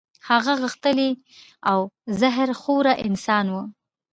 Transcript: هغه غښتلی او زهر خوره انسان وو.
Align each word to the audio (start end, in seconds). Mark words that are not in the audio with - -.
هغه 0.29 0.53
غښتلی 0.61 1.11
او 1.71 1.79
زهر 2.19 2.49
خوره 2.61 2.93
انسان 3.07 3.45
وو. 3.53 3.63